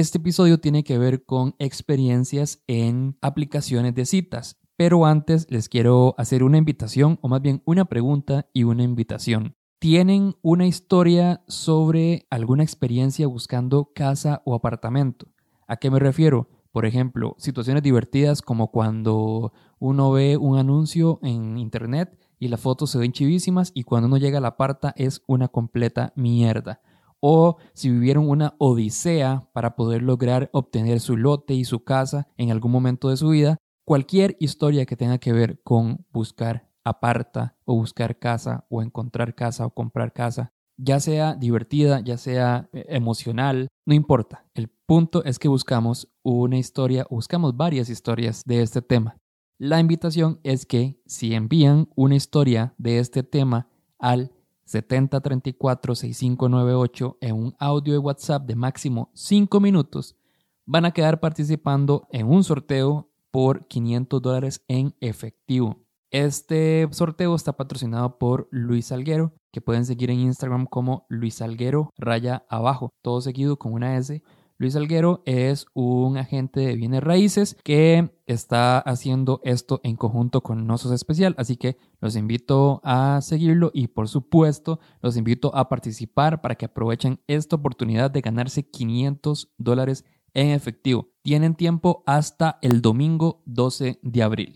[0.00, 6.14] Este episodio tiene que ver con experiencias en aplicaciones de citas, pero antes les quiero
[6.16, 9.56] hacer una invitación, o más bien una pregunta y una invitación.
[9.78, 15.26] ¿Tienen una historia sobre alguna experiencia buscando casa o apartamento?
[15.66, 16.48] ¿A qué me refiero?
[16.72, 22.88] Por ejemplo, situaciones divertidas como cuando uno ve un anuncio en internet y las fotos
[22.88, 24.56] se ven chivísimas y cuando uno llega a la
[24.96, 26.80] es una completa mierda.
[27.20, 32.50] O si vivieron una odisea para poder lograr obtener su lote y su casa en
[32.50, 37.74] algún momento de su vida, cualquier historia que tenga que ver con buscar aparta o
[37.74, 43.68] buscar casa o encontrar casa o comprar casa, ya sea divertida, ya sea eh, emocional,
[43.84, 44.46] no importa.
[44.54, 49.16] El punto es que buscamos una historia buscamos varias historias de este tema.
[49.58, 54.32] La invitación es que si envían una historia de este tema al
[54.70, 60.16] 7034-6598 en un audio de WhatsApp de máximo 5 minutos,
[60.66, 65.78] van a quedar participando en un sorteo por 500 dólares en efectivo.
[66.10, 71.92] Este sorteo está patrocinado por Luis Salguero, que pueden seguir en Instagram como Luis Salguero
[71.96, 74.22] raya abajo, todo seguido con una S.
[74.60, 80.66] Luis Alguero es un agente de bienes raíces que está haciendo esto en conjunto con
[80.66, 86.42] Nosos Especial, así que los invito a seguirlo y por supuesto los invito a participar
[86.42, 91.08] para que aprovechen esta oportunidad de ganarse 500 dólares en efectivo.
[91.22, 94.54] Tienen tiempo hasta el domingo 12 de abril.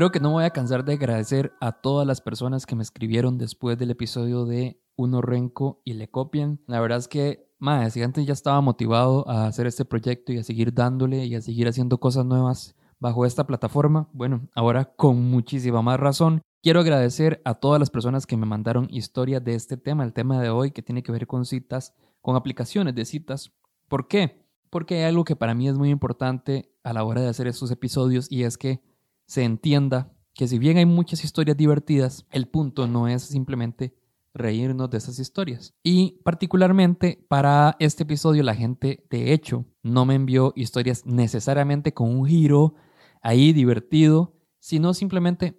[0.00, 3.36] Creo que no voy a cansar de agradecer a todas las personas que me escribieron
[3.36, 6.58] después del episodio de Uno Renco y le copian.
[6.66, 10.38] La verdad es que, más, si antes ya estaba motivado a hacer este proyecto y
[10.38, 15.22] a seguir dándole y a seguir haciendo cosas nuevas bajo esta plataforma, bueno, ahora con
[15.22, 16.40] muchísima más razón.
[16.62, 20.40] Quiero agradecer a todas las personas que me mandaron historias de este tema, el tema
[20.40, 23.52] de hoy que tiene que ver con citas, con aplicaciones de citas.
[23.86, 24.46] ¿Por qué?
[24.70, 27.70] Porque hay algo que para mí es muy importante a la hora de hacer estos
[27.70, 28.80] episodios y es que
[29.30, 33.94] se entienda que si bien hay muchas historias divertidas, el punto no es simplemente
[34.34, 35.72] reírnos de esas historias.
[35.84, 42.08] Y particularmente para este episodio la gente de hecho no me envió historias necesariamente con
[42.10, 42.74] un giro
[43.22, 45.56] ahí divertido, sino simplemente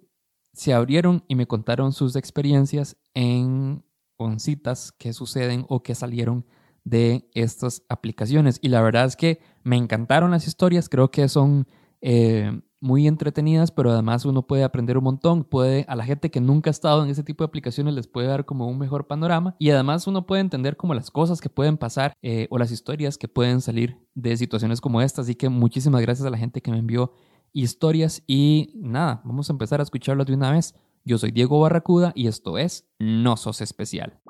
[0.52, 3.82] se abrieron y me contaron sus experiencias en
[4.18, 6.44] con citas que suceden o que salieron
[6.84, 8.58] de estas aplicaciones.
[8.60, 11.66] Y la verdad es que me encantaron las historias, creo que son
[12.02, 16.40] eh, muy entretenidas, pero además uno puede aprender un montón, puede a la gente que
[16.40, 19.54] nunca ha estado en ese tipo de aplicaciones les puede dar como un mejor panorama
[19.58, 23.16] y además uno puede entender como las cosas que pueden pasar eh, o las historias
[23.16, 26.72] que pueden salir de situaciones como esta, así que muchísimas gracias a la gente que
[26.72, 27.12] me envió
[27.52, 30.74] historias y nada, vamos a empezar a escucharlas de una vez.
[31.04, 34.21] Yo soy Diego Barracuda y esto es No Sos Especial.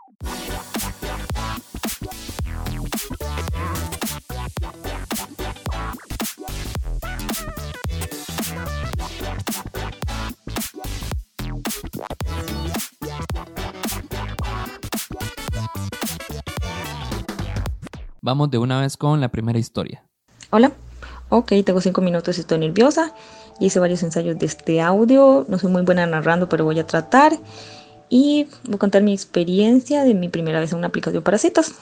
[18.24, 20.04] Vamos de una vez con la primera historia.
[20.50, 20.70] Hola,
[21.28, 23.12] ok, tengo cinco minutos, estoy nerviosa.
[23.58, 27.32] Hice varios ensayos de este audio, no soy muy buena narrando, pero voy a tratar.
[28.08, 31.74] Y voy a contar mi experiencia de mi primera vez en una aplicación para citas.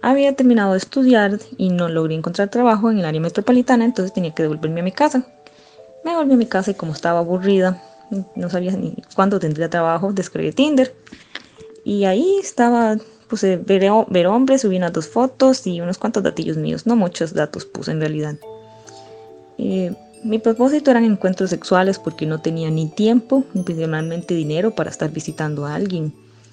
[0.00, 4.34] Había terminado de estudiar y no logré encontrar trabajo en el área metropolitana, entonces tenía
[4.34, 5.26] que devolverme a mi casa.
[6.06, 7.82] Me volví a mi casa y como estaba aburrida,
[8.34, 10.94] no sabía ni cuándo tendría trabajo, descargué Tinder.
[11.84, 12.96] Y ahí estaba
[13.28, 16.86] Puse ver, ver hombres, subí unas dos fotos y unos cuantos datillos míos.
[16.86, 18.36] No muchos datos puse en realidad.
[19.58, 19.94] Eh,
[20.24, 25.10] mi propósito eran encuentros sexuales porque no tenía ni tiempo ni principalmente dinero para estar
[25.10, 26.12] visitando a alguien.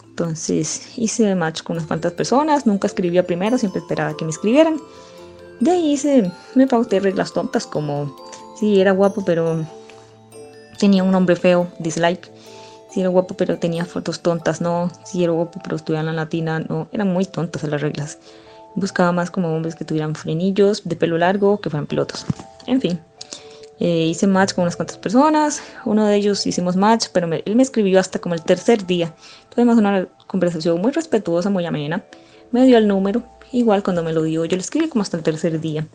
[0.09, 4.79] Entonces hice match con unas cuantas personas, nunca escribía primero, siempre esperaba que me escribieran.
[5.59, 8.15] De ahí hice, me pauté reglas tontas como
[8.59, 9.65] si era guapo pero
[10.79, 12.31] tenía un nombre feo, dislike.
[12.95, 14.89] Si era guapo pero tenía fotos tontas, no.
[15.03, 16.87] Si era guapo pero estudiaba la latina, no.
[16.93, 18.19] Eran muy tontas las reglas.
[18.73, 22.25] Buscaba más como hombres que tuvieran frenillos, de pelo largo, que fueran pilotos.
[22.67, 23.01] En fin.
[23.81, 25.61] Eh, hice match con unas cuantas personas.
[25.83, 29.13] Uno de ellos hicimos match, pero él me escribió hasta como el tercer día.
[29.53, 32.05] Tuvimos una conversación muy respetuosa, muy amena.
[32.51, 33.23] Me dio el número.
[33.51, 35.85] Igual cuando me lo dio, yo le escribí como hasta el tercer día.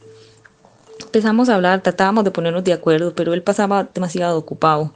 [1.03, 4.93] Empezamos a hablar, tratábamos de ponernos de acuerdo, pero él pasaba demasiado ocupado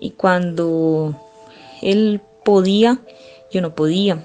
[0.00, 1.14] y cuando
[1.82, 2.98] él podía,
[3.52, 4.24] yo no podía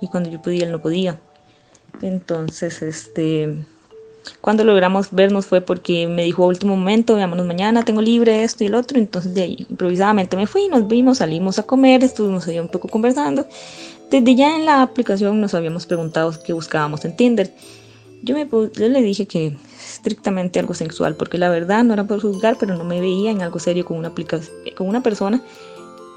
[0.00, 1.18] y cuando yo podía, él no podía.
[2.00, 3.64] Entonces, este,
[4.40, 8.64] Cuando logramos vernos fue porque me dijo a último momento, veámonos mañana, tengo libre esto
[8.64, 8.98] y el otro.
[8.98, 12.88] Entonces de ahí improvisadamente me fui, nos vimos, salimos a comer, estuvimos ahí un poco
[12.88, 13.46] conversando.
[14.10, 17.52] Desde ya en la aplicación nos habíamos preguntado qué buscábamos en Tinder.
[18.22, 22.20] Yo, me, yo le dije que estrictamente algo sexual, porque la verdad no era por
[22.20, 25.42] juzgar, pero no me veía en algo serio con una, aplicación, con una persona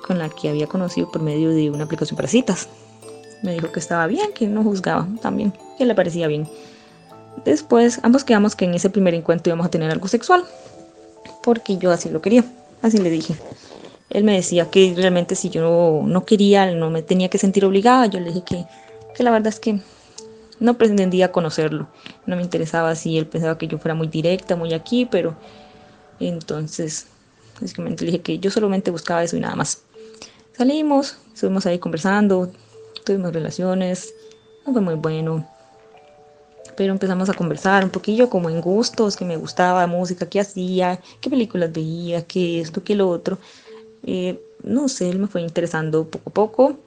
[0.05, 2.69] con la que había conocido por medio de una aplicación para citas.
[3.43, 6.47] Me dijo que estaba bien, que no juzgaba también, que le parecía bien.
[7.43, 10.45] Después ambos quedamos que en ese primer encuentro íbamos a tener algo sexual,
[11.43, 12.45] porque yo así lo quería,
[12.81, 13.35] así le dije.
[14.11, 18.05] Él me decía que realmente si yo no, quería, no me tenía que sentir obligada,
[18.05, 18.65] yo le dije que,
[19.15, 19.79] que la verdad es que
[20.59, 21.87] no pretendía conocerlo,
[22.25, 25.35] no me interesaba si él pensaba que yo fuera muy directa, muy aquí, pero
[26.19, 27.07] entonces
[27.59, 29.83] básicamente dije que yo solamente buscaba eso y nada más.
[30.57, 32.51] Salimos, estuvimos ahí conversando,
[33.03, 34.13] tuvimos relaciones,
[34.65, 35.47] no fue muy bueno,
[36.75, 40.99] pero empezamos a conversar un poquillo como en gustos, que me gustaba música, qué hacía,
[41.21, 43.37] qué películas veía, qué esto, qué lo otro.
[44.03, 46.77] Eh, no sé, él me fue interesando poco a poco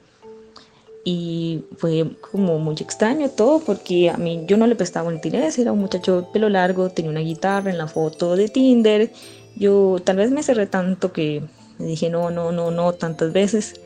[1.03, 5.71] y fue como muy extraño todo porque a mí yo no le prestaba interés, era
[5.71, 9.11] un muchacho de pelo largo, tenía una guitarra en la foto de Tinder,
[9.55, 11.41] yo tal vez me cerré tanto que
[11.77, 13.79] me dije no, no, no, no tantas veces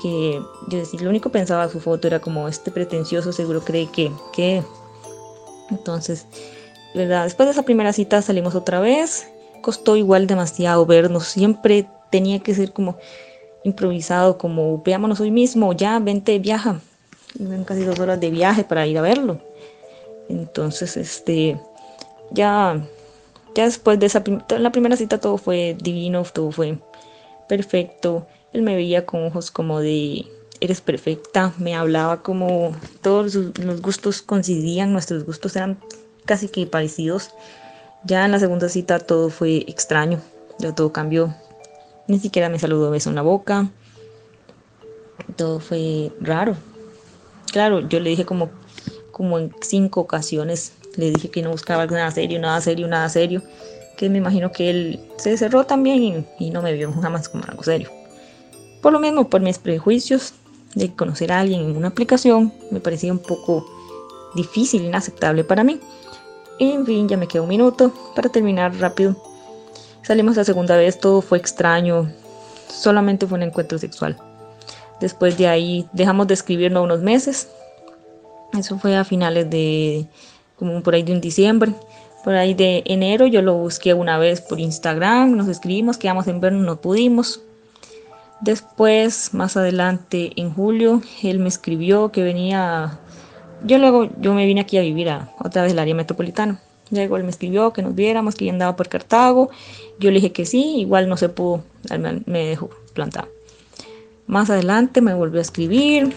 [0.00, 4.10] que yo lo único que pensaba su foto era como este pretencioso seguro cree que,
[4.32, 4.62] que
[5.72, 6.26] entonces,
[6.94, 7.24] ¿verdad?
[7.24, 9.28] Después de esa primera cita salimos otra vez.
[9.62, 11.26] Costó igual demasiado vernos.
[11.26, 12.96] Siempre tenía que ser como
[13.64, 16.80] improvisado, como veámonos hoy mismo, ya vente, viaja.
[17.40, 19.40] Eran casi dos horas de viaje para ir a verlo.
[20.28, 21.58] Entonces, este,
[22.30, 22.80] ya,
[23.54, 24.22] ya después de esa
[24.58, 26.78] la primera cita todo fue divino, todo fue
[27.48, 28.26] perfecto.
[28.52, 30.26] Él me veía con ojos como de
[30.60, 35.78] eres perfecta, me hablaba como todos los gustos coincidían, nuestros gustos eran
[36.24, 37.30] casi que parecidos.
[38.04, 40.20] Ya en la segunda cita todo fue extraño,
[40.58, 41.34] ya todo cambió.
[42.08, 43.70] Ni siquiera me saludó beso en la boca.
[45.36, 46.56] Todo fue raro.
[47.52, 48.50] Claro, yo le dije como,
[49.10, 53.42] como en cinco ocasiones, le dije que no buscaba nada serio, nada serio, nada serio.
[53.96, 57.44] Que me imagino que él se cerró también y, y no me vio jamás como
[57.44, 57.90] algo serio.
[58.80, 60.34] Por lo mismo, por mis prejuicios,
[60.74, 63.66] de conocer a alguien en una aplicación me parecía un poco
[64.34, 65.80] difícil, inaceptable para mí.
[66.58, 69.16] En fin, ya me quedó un minuto para terminar rápido.
[70.02, 72.10] Salimos la segunda vez, todo fue extraño,
[72.68, 74.16] solamente fue un encuentro sexual.
[75.00, 77.48] Después de ahí dejamos de escribirnos unos meses.
[78.58, 80.06] Eso fue a finales de,
[80.56, 81.72] como por ahí de un diciembre.
[82.24, 86.40] Por ahí de enero yo lo busqué una vez por Instagram, nos escribimos, quedamos en
[86.40, 87.40] vernos, no pudimos.
[88.40, 92.98] Después, más adelante, en julio, él me escribió que venía,
[93.64, 96.60] yo luego, yo me vine aquí a vivir a otra vez el área metropolitana.
[96.92, 99.50] Luego él me escribió que nos viéramos, que ya andaba por Cartago.
[99.98, 101.64] Yo le dije que sí, igual no se pudo,
[102.26, 103.26] me dejó plantar.
[104.26, 106.14] Más adelante me volvió a escribir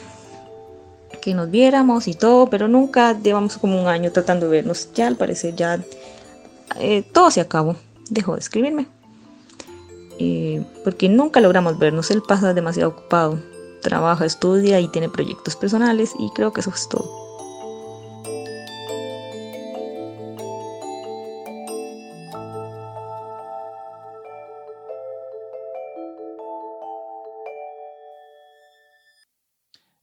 [1.26, 4.90] que nos viéramos y todo, pero nunca llevamos como un año tratando de vernos.
[4.94, 5.84] Ya al parecer ya
[6.80, 7.76] eh, todo se acabó,
[8.12, 8.86] dejó de escribirme.
[10.20, 12.12] Eh, porque nunca logramos vernos.
[12.12, 13.40] Él pasa demasiado ocupado,
[13.82, 17.25] trabaja, estudia y tiene proyectos personales y creo que eso es todo.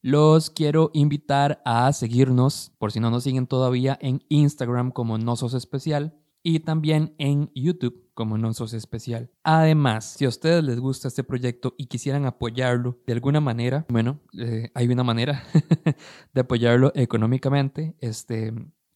[0.05, 5.35] Los quiero invitar a seguirnos, por si no nos siguen todavía, en Instagram como No
[5.35, 9.31] Especial y también en YouTube como No Especial.
[9.45, 14.19] Además, si a ustedes les gusta este proyecto y quisieran apoyarlo de alguna manera, bueno,
[14.37, 15.45] eh, hay una manera
[16.35, 17.95] de apoyarlo económicamente.
[18.01, 18.53] Este,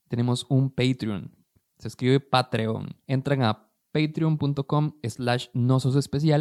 [0.09, 1.31] tenemos un Patreon.
[1.79, 2.97] Se escribe Patreon.
[3.07, 5.79] Entran a patreon.com slash no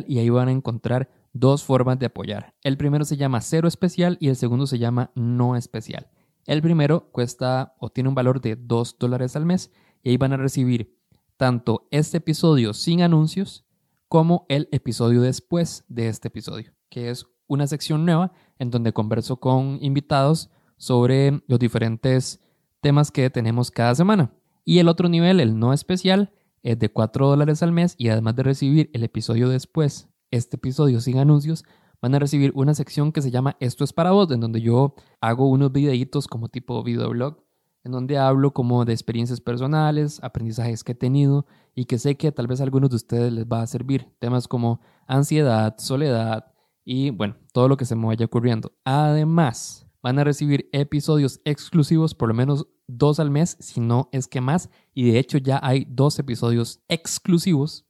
[0.07, 2.55] y ahí van a encontrar dos formas de apoyar.
[2.63, 6.09] El primero se llama cero especial y el segundo se llama no especial.
[6.45, 10.31] El primero cuesta o tiene un valor de 2 dólares al mes y ahí van
[10.31, 10.97] a recibir
[11.35, 13.65] tanto este episodio sin anuncios
[14.07, 19.37] como el episodio después de este episodio, que es una sección nueva en donde converso
[19.37, 22.39] con invitados sobre los diferentes
[22.79, 24.31] temas que tenemos cada semana.
[24.63, 26.31] Y el otro nivel, el no especial,
[26.63, 31.01] es de 4 dólares al mes y además de recibir el episodio después, este episodio
[31.01, 31.63] sin anuncios,
[32.01, 34.95] van a recibir una sección que se llama Esto es para vos, en donde yo
[35.21, 37.45] hago unos videitos como tipo videoblog
[37.85, 42.31] en donde hablo como de experiencias personales, aprendizajes que he tenido y que sé que
[42.31, 44.09] tal vez a algunos de ustedes les va a servir.
[44.17, 46.51] Temas como ansiedad, soledad
[46.83, 48.71] y bueno, todo lo que se me vaya ocurriendo.
[48.85, 54.27] Además, van a recibir episodios exclusivos, por lo menos dos al mes, si no es
[54.27, 54.71] que más.
[54.95, 57.85] Y de hecho ya hay dos episodios exclusivos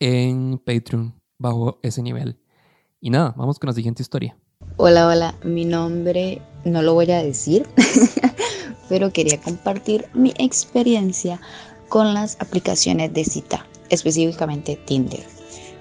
[0.00, 2.36] en Patreon bajo ese nivel.
[3.00, 4.36] Y nada, vamos con la siguiente historia.
[4.78, 7.68] Hola, hola, mi nombre no lo voy a decir,
[8.88, 11.38] pero quería compartir mi experiencia
[11.90, 15.22] con las aplicaciones de cita, específicamente Tinder.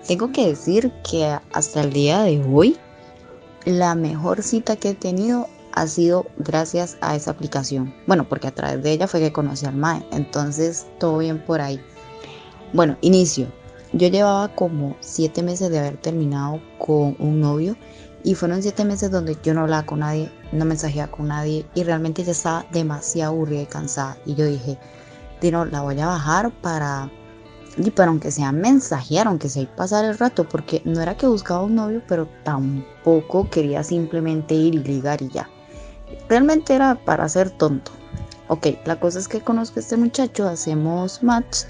[0.06, 2.76] Tengo que decir que hasta el día de hoy,
[3.64, 7.96] la mejor cita que he tenido ha sido gracias a esa aplicación.
[8.06, 10.06] Bueno, porque a través de ella fue que conocí al MAE.
[10.12, 11.80] Entonces, todo bien por ahí.
[12.74, 13.48] Bueno, inicio.
[13.94, 17.78] Yo llevaba como siete meses de haber terminado con un novio
[18.24, 21.84] y fueron siete meses donde yo no hablaba con nadie, no mensajeaba con nadie y
[21.84, 24.18] realmente ya estaba demasiado aburrida y cansada.
[24.26, 24.78] Y yo dije,
[25.42, 27.12] Dino, la voy a bajar para,
[27.78, 31.64] y para aunque sea mensajear, aunque sea pasar el rato, porque no era que buscaba
[31.64, 35.48] un novio, pero tampoco quería simplemente ir y ligar y ya
[36.30, 37.92] realmente era para ser tonto.
[38.48, 41.66] Ok, la cosa es que conozco a este muchacho, hacemos match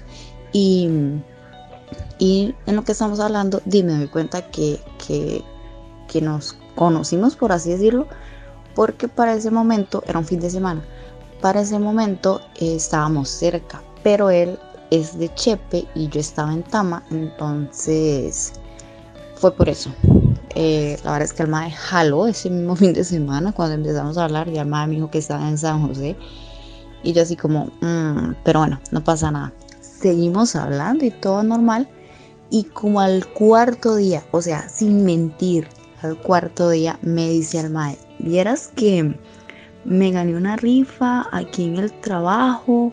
[0.52, 0.88] y,
[2.18, 5.42] y en lo que estamos hablando, me doy cuenta que, que,
[6.20, 8.06] nos conocimos, por así decirlo,
[8.76, 10.84] porque para ese momento era un fin de semana.
[11.40, 14.58] Para ese momento eh, estábamos cerca, pero él
[14.90, 18.52] es de Chepe y yo estaba en Tama, entonces
[19.34, 19.90] fue por eso.
[20.54, 24.16] Eh, la verdad es que el mae jaló ese mismo fin de semana cuando empezamos
[24.16, 26.16] a hablar y el me dijo que estaba en San José.
[27.02, 29.52] Y yo así como, mm, pero bueno, no pasa nada.
[29.80, 31.88] Seguimos hablando y todo normal.
[32.54, 35.66] Y como al cuarto día, o sea, sin mentir,
[36.02, 39.18] al cuarto día me dice el mae, vieras que
[39.84, 42.92] me gané una rifa aquí en el trabajo,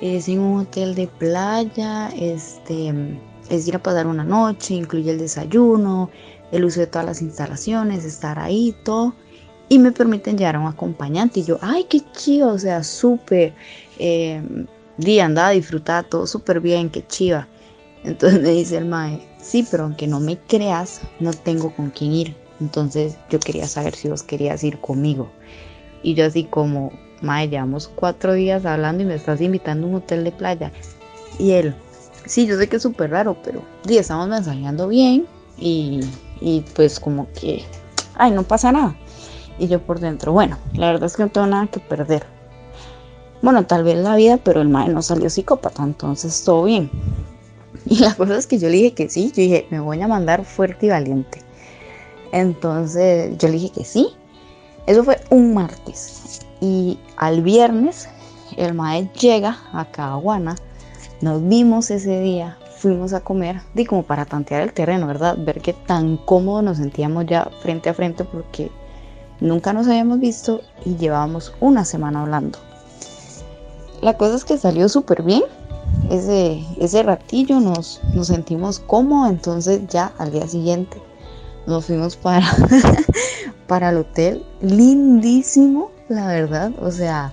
[0.00, 3.18] es en un hotel de playa, este,
[3.50, 6.08] es ir a pasar una noche, incluye el desayuno,
[6.50, 9.12] el uso de todas las instalaciones, estar ahí, todo.
[9.68, 11.40] Y me permiten llevar a un acompañante.
[11.40, 13.52] Y yo, ay, qué chido, o sea, súper.
[13.98, 14.40] Eh,
[14.96, 17.46] día andaba, disfrutaba todo súper bien, qué chiva.
[18.06, 22.12] Entonces me dice el mae, sí, pero aunque no me creas, no tengo con quién
[22.12, 22.36] ir.
[22.60, 25.28] Entonces yo quería saber si vos querías ir conmigo.
[26.02, 29.96] Y yo así como, mae, llevamos cuatro días hablando y me estás invitando a un
[29.96, 30.72] hotel de playa.
[31.38, 31.74] Y él,
[32.24, 35.26] sí, yo sé que es súper raro, pero sí, estamos mensajeando bien
[35.58, 36.00] y
[36.40, 37.64] y pues como que,
[38.14, 38.96] ay, no pasa nada.
[39.58, 42.26] Y yo por dentro, bueno, la verdad es que no tengo nada que perder.
[43.42, 46.90] Bueno, tal vez la vida, pero el mae no salió psicópata, entonces todo bien.
[47.88, 50.08] Y la cosa es que yo le dije que sí, yo dije, me voy a
[50.08, 51.40] mandar fuerte y valiente.
[52.32, 54.08] Entonces yo le dije que sí.
[54.86, 56.40] Eso fue un martes.
[56.60, 58.08] Y al viernes
[58.56, 60.56] el mae llega a Caguana.
[61.20, 65.36] Nos vimos ese día, fuimos a comer, di como para tantear el terreno, ¿verdad?
[65.38, 68.70] Ver qué tan cómodo nos sentíamos ya frente a frente porque
[69.40, 72.58] nunca nos habíamos visto y llevábamos una semana hablando.
[74.02, 75.42] La cosa es que salió súper bien.
[76.10, 80.98] Ese, ese ratillo nos, nos sentimos cómodos, entonces ya al día siguiente
[81.66, 82.46] nos fuimos para,
[83.66, 84.44] para el hotel.
[84.60, 86.72] Lindísimo, la verdad.
[86.80, 87.32] O sea,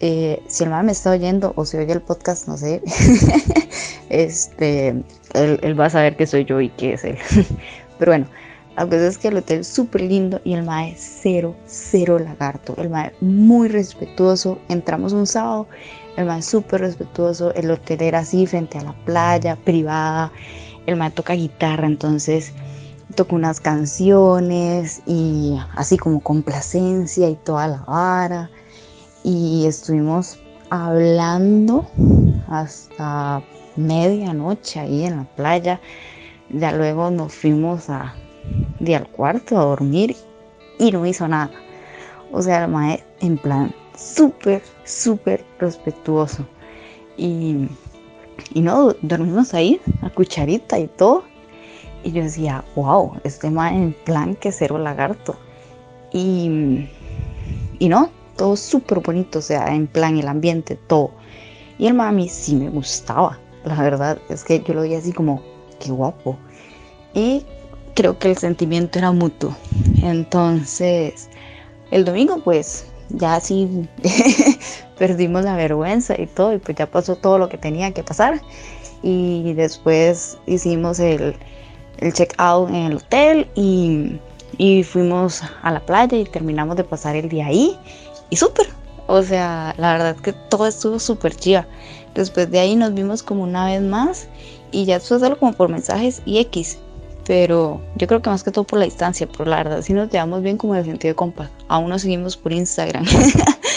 [0.00, 2.82] eh, si el mamá me está oyendo o si oye el podcast, no sé.
[4.08, 4.88] este,
[5.34, 7.18] él, va a saber que soy yo y que es él.
[7.98, 8.26] Pero bueno,
[8.76, 12.74] la cosa es que el hotel súper lindo y el mae cero, cero lagarto.
[12.78, 14.58] El mae muy respetuoso.
[14.68, 15.66] Entramos un sábado,
[16.16, 17.52] el mae súper respetuoso.
[17.54, 20.32] El hotel era así frente a la playa, privada.
[20.86, 22.54] El mae toca guitarra, entonces
[23.14, 28.50] tocó unas canciones y así como complacencia y toda la vara.
[29.22, 30.38] Y estuvimos
[30.70, 31.86] hablando
[32.48, 33.42] hasta
[33.76, 35.78] medianoche ahí en la playa.
[36.48, 38.14] Ya luego nos fuimos a,
[38.80, 40.16] de al cuarto a dormir
[40.78, 41.50] y no hizo nada.
[42.32, 46.46] O sea, el maestro en plan súper, súper respetuoso.
[47.16, 47.68] Y,
[48.54, 51.24] y no, dormimos ahí a cucharita y todo.
[52.04, 55.36] Y yo decía, wow, este maestro en plan que cero lagarto.
[56.12, 56.88] Y,
[57.78, 61.12] y no, todo súper bonito, o sea, en plan el ambiente, todo.
[61.78, 63.38] Y el mami sí me gustaba.
[63.64, 65.42] La verdad es que yo lo veía así como,
[65.78, 66.36] qué guapo.
[67.14, 67.44] Y
[67.94, 69.56] creo que el sentimiento era mutuo.
[70.02, 71.28] Entonces,
[71.90, 73.88] el domingo pues ya sí
[74.98, 78.40] perdimos la vergüenza y todo, y pues ya pasó todo lo que tenía que pasar.
[79.02, 81.34] Y después hicimos el,
[81.98, 84.18] el check out en el hotel y,
[84.84, 87.76] fuimos a la playa y terminamos de pasar el día ahí.
[88.30, 88.68] Y súper,
[89.08, 91.66] o sea, la verdad que todo estuvo súper chiva.
[92.14, 94.28] Después de ahí nos vimos como una vez más
[94.70, 96.78] y ya solo como por mensajes y X.
[97.26, 100.10] pero yo creo que más que todo por la distancia, pero la verdad sí nos
[100.10, 101.50] llevamos bien como de sentido de compa.
[101.68, 103.04] Aún nos seguimos por Instagram.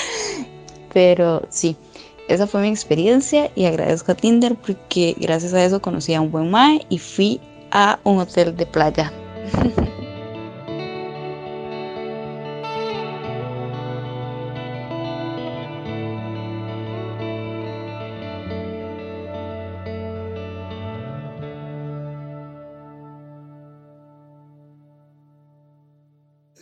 [0.94, 1.76] pero sí,
[2.28, 6.32] esa fue mi experiencia y agradezco a Tinder porque gracias a eso conocí a un
[6.32, 7.40] buen mae y fui
[7.72, 9.12] a un hotel de playa.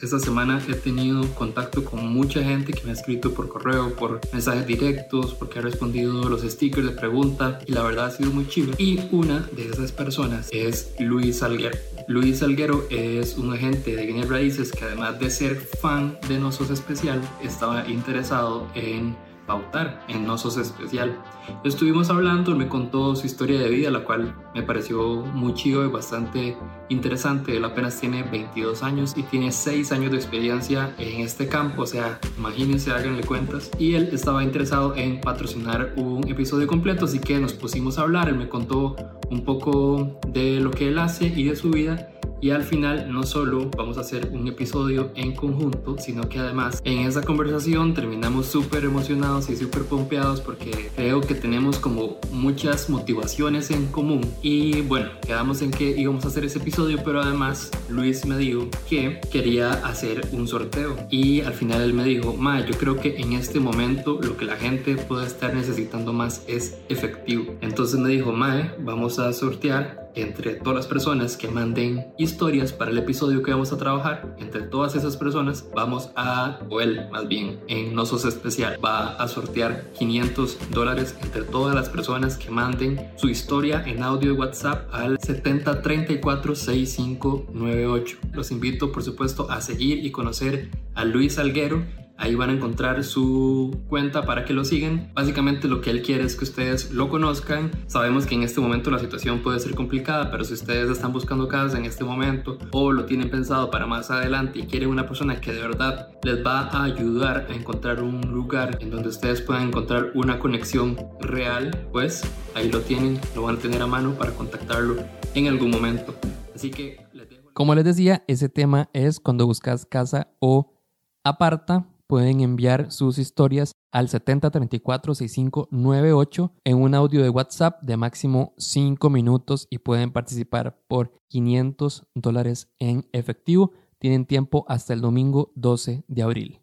[0.04, 4.20] Esta semana he tenido contacto con mucha gente que me ha escrito por correo, por
[4.34, 8.46] mensajes directos, porque ha respondido los stickers de pregunta y la verdad ha sido muy
[8.50, 8.74] chido.
[8.78, 11.78] Y una de esas personas es Luis Salguero.
[12.10, 16.70] Luis Salguero es un agente de Guinea Raíces que además de ser fan de Nosos
[16.70, 21.18] Especial, estaba interesado en pautar en No Sos Especial.
[21.64, 25.90] Estuvimos hablando, me contó su historia de vida, la cual me pareció muy chido y
[25.90, 26.58] bastante
[26.90, 27.58] interesante.
[27.58, 31.88] Él apenas tiene 22 años y tiene 6 años de experiencia en este campo, o
[31.88, 33.70] sea, imagínense, háganle cuentas.
[33.78, 38.30] Y él estaba interesado en patrocinar un episodio completo, así que nos pusimos a hablar.
[38.30, 38.96] Él me contó
[39.30, 42.13] un poco de lo que él hace y de su vida
[42.44, 46.82] y al final no solo vamos a hacer un episodio en conjunto, sino que además
[46.84, 52.90] en esa conversación terminamos súper emocionados y súper pompeados porque creo que tenemos como muchas
[52.90, 54.30] motivaciones en común.
[54.42, 58.68] Y bueno, quedamos en que íbamos a hacer ese episodio, pero además Luis me dijo
[58.90, 60.98] que quería hacer un sorteo.
[61.10, 64.44] Y al final él me dijo, Ma, yo creo que en este momento lo que
[64.44, 67.56] la gente puede estar necesitando más es efectivo.
[67.62, 72.90] Entonces me dijo, Mae, vamos a sortear entre todas las personas que manden historias para
[72.92, 77.28] el episodio que vamos a trabajar, entre todas esas personas vamos a, o él más
[77.28, 83.12] bien, en Nosos Especial, va a sortear 500 dólares entre todas las personas que manden
[83.16, 88.18] su historia en audio de WhatsApp al 70346598.
[88.34, 93.04] Los invito por supuesto a seguir y conocer a Luis Alguero Ahí van a encontrar
[93.04, 95.12] su cuenta para que lo sigan.
[95.14, 97.70] Básicamente lo que él quiere es que ustedes lo conozcan.
[97.88, 101.50] Sabemos que en este momento la situación puede ser complicada, pero si ustedes están buscando
[101.50, 105.42] casa en este momento o lo tienen pensado para más adelante y quieren una persona
[105.42, 109.68] que de verdad les va a ayudar a encontrar un lugar en donde ustedes puedan
[109.68, 112.24] encontrar una conexión real, pues
[112.56, 114.96] ahí lo tienen, lo van a tener a mano para contactarlo
[115.34, 116.16] en algún momento.
[116.56, 117.06] Así que
[117.54, 120.80] Como les decía, ese tema es cuando buscas casa o
[121.26, 129.10] aparta pueden enviar sus historias al 7034-6598 en un audio de WhatsApp de máximo 5
[129.10, 133.72] minutos y pueden participar por 500 dólares en efectivo.
[134.00, 136.60] Tienen tiempo hasta el domingo 12 de abril.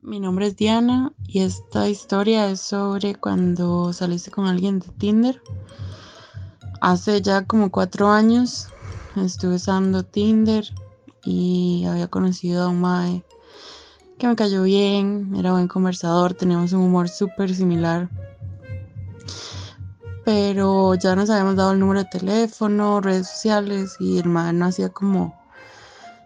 [0.00, 5.42] Mi nombre es Diana y esta historia es sobre cuando saliste con alguien de Tinder.
[6.80, 8.68] Hace ya como cuatro años
[9.16, 10.64] estuve usando Tinder
[11.24, 13.24] y había conocido a un mae
[14.18, 18.08] que me cayó bien, era buen conversador, teníamos un humor súper similar.
[20.24, 24.88] Pero ya nos habíamos dado el número de teléfono, redes sociales y el man hacía
[24.88, 25.38] como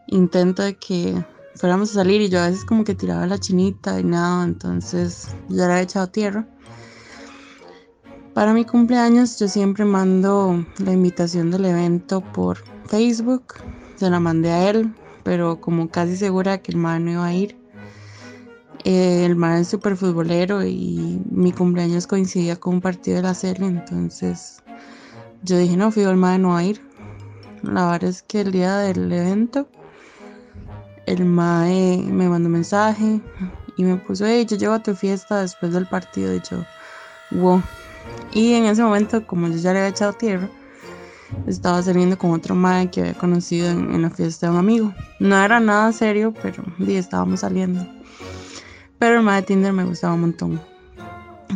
[0.07, 1.23] intento de que
[1.57, 5.29] fuéramos a salir y yo a veces como que tiraba la chinita y nada, entonces
[5.49, 6.47] ya era echado tierra.
[8.33, 13.55] Para mi cumpleaños yo siempre mando la invitación del evento por Facebook,
[13.97, 17.35] se la mandé a él, pero como casi segura que el man no iba a
[17.35, 17.60] ir,
[18.85, 23.67] el man es súper futbolero y mi cumpleaños coincidía con un partido de la serie,
[23.67, 24.63] entonces
[25.43, 26.83] yo dije, no, fui el man no va a ir.
[27.63, 29.69] La verdad es que el día del evento,
[31.07, 33.21] el mae me mandó un mensaje
[33.77, 36.35] y me puso, hey, yo llevo a tu fiesta después del partido.
[36.35, 36.65] Y yo,
[37.33, 37.63] wow.
[38.33, 40.49] Y en ese momento, como yo ya le había echado tierra,
[41.47, 44.95] estaba saliendo con otro mae que había conocido en, en la fiesta de un amigo.
[45.19, 47.87] No era nada serio, pero sí, estábamos saliendo.
[49.01, 50.61] Pero el mae de Tinder me gustaba un montón.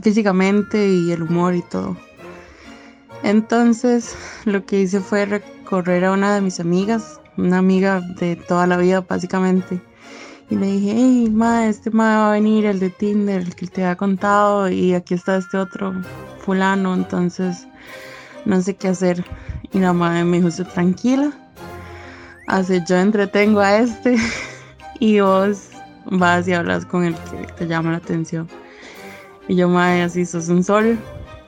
[0.02, 1.94] Físicamente y el humor y todo.
[3.22, 8.66] Entonces lo que hice fue recorrer a una de mis amigas, una amiga de toda
[8.66, 9.78] la vida básicamente.
[10.48, 13.66] Y le dije, hey, ma, este ma va a venir, el de Tinder, el que
[13.66, 15.94] te había contado, y aquí está este otro
[16.38, 17.66] fulano, entonces
[18.46, 19.22] no sé qué hacer.
[19.72, 21.30] Y la madre me dijo, tranquila,
[22.46, 24.16] así yo entretengo a este
[24.98, 25.73] y vos
[26.10, 28.48] vas y hablas con el que te llama la atención.
[29.48, 30.98] Y yo, madre, así sos un sol,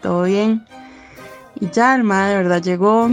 [0.03, 0.65] todo bien.
[1.59, 3.09] Y ya el madre de verdad llegó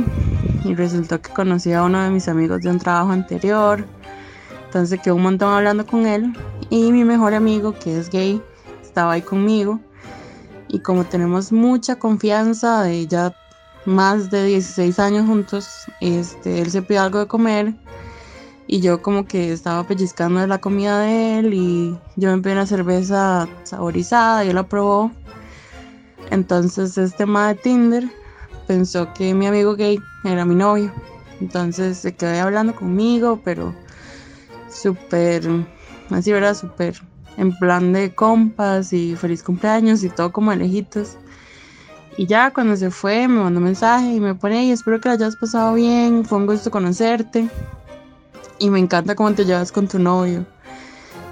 [0.64, 3.86] y resultó que conocía a uno de mis amigos de un trabajo anterior.
[4.66, 6.34] Entonces quedó un montón hablando con él.
[6.70, 8.42] Y mi mejor amigo, que es gay,
[8.82, 9.80] estaba ahí conmigo.
[10.68, 13.34] Y como tenemos mucha confianza de ya
[13.86, 17.74] más de 16 años juntos, este, él se pidió algo de comer
[18.68, 22.66] y yo como que estaba pellizcando la comida de él y yo me pedí una
[22.66, 25.12] cerveza saborizada y él la probó.
[26.32, 28.04] Entonces este tema de Tinder
[28.68, 30.92] pensó que mi amigo gay era mi novio.
[31.42, 33.76] Entonces se quedó hablando conmigo, pero
[34.70, 35.44] súper,
[36.10, 37.02] así verdad, súper
[37.38, 41.18] en plan de compas y feliz cumpleaños y todo como de lejitos.
[42.16, 45.10] Y ya cuando se fue me mandó un mensaje y me pone, y espero que
[45.10, 47.50] la hayas pasado bien, fue un gusto conocerte.
[48.60, 50.46] Y me encanta cómo te llevas con tu novio.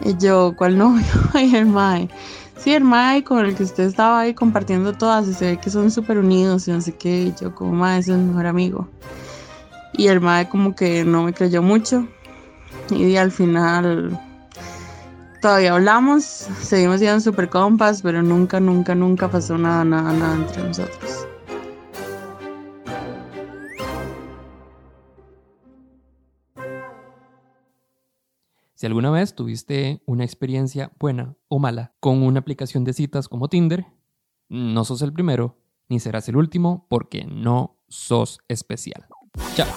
[0.04, 1.06] Y yo, ¿cuál novio?
[1.34, 2.10] Ay, el Mae.
[2.58, 5.70] Sí, el Mae con el que usted estaba ahí compartiendo todas y se ve que
[5.70, 7.24] son súper unidos y no sé qué.
[7.24, 8.88] Y yo, como Mae, es el mejor amigo.
[9.94, 12.08] Y el Mae como que no me creyó mucho.
[12.90, 14.20] Y al final
[15.42, 16.24] todavía hablamos,
[16.62, 21.31] seguimos siendo super compas, pero nunca, nunca, nunca pasó nada, nada, nada entre nosotros.
[28.82, 33.48] Si alguna vez tuviste una experiencia buena o mala con una aplicación de citas como
[33.48, 33.86] Tinder,
[34.50, 39.06] no sos el primero ni serás el último porque no sos especial.
[39.54, 39.68] Chao.